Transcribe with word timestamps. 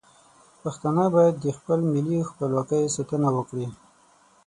پښتانه 0.61 1.05
باید 1.15 1.35
د 1.39 1.45
خپل 1.57 1.79
ملي 1.93 2.19
خپلواکۍ 2.29 2.83
ساتنه 2.95 3.29
وکړي. 3.37 3.67